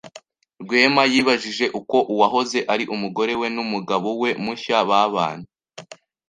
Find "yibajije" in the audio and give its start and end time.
1.11-1.65